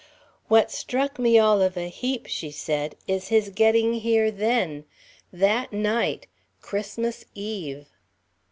[0.47, 4.85] "What struck me all of a heap," she said, "is his getting here then.
[5.31, 6.25] That night.
[6.59, 7.87] Christmas Eve."